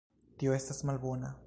Tio 0.43 0.55
estas 0.59 0.83
malbona 0.91 1.35